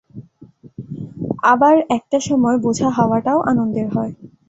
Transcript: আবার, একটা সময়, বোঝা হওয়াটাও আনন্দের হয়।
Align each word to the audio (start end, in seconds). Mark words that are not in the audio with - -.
আবার, 1.45 1.75
একটা 1.89 2.17
সময়, 2.19 2.57
বোঝা 2.57 2.89
হওয়াটাও 2.89 3.39
আনন্দের 3.43 3.87
হয়। 3.95 4.11